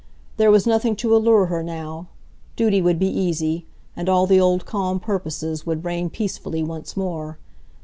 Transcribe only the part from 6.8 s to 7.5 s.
more.